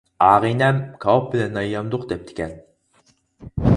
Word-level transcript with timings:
ئاغىنەم 0.27 0.79
كاۋاپ 1.03 1.27
بىلەن 1.35 1.53
نان 1.57 1.67
يەمدۇق 1.73 2.09
دەپتىكەن. 2.13 2.57